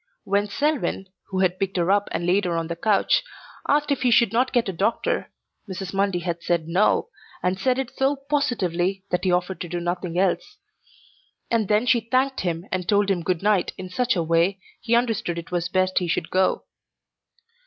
[0.23, 3.21] When Selwyn, who had picked her up and laid her on the couch,
[3.67, 5.29] asked if he should not get a doctor,
[5.69, 5.93] Mrs.
[5.93, 7.09] Mundy had said no,
[7.43, 10.57] and said it so positively that he offered to do nothing else.
[11.51, 14.95] And then she thanked him and told him good night in such a way he
[14.95, 16.63] understood it was best he Should go.